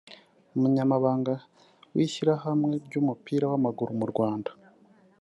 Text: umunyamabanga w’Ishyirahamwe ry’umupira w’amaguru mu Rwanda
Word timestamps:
umunyamabanga 0.55 1.33
w’Ishyirahamwe 1.95 2.75
ry’umupira 2.85 3.45
w’amaguru 3.51 3.91
mu 3.99 4.05
Rwanda 4.11 4.51